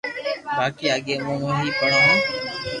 باقي 0.57 0.87
آگي 0.97 1.15
اومون 1.21 1.55
ھي 1.61 1.69
پڙو 1.79 1.99
ھون 2.05 2.17